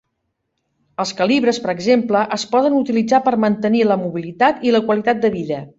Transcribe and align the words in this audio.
Els 1.03 1.11
calibres, 1.19 1.59
per 1.65 1.69
exemple, 1.75 2.23
es 2.39 2.47
poden 2.57 2.81
utilitzar 2.81 3.23
per 3.29 3.37
mantenir 3.47 3.87
la 3.93 4.03
mobilitat 4.07 4.69
i 4.71 4.77
la 4.79 4.85
qualitat 4.89 5.27
de 5.27 5.37
vida. 5.41 5.67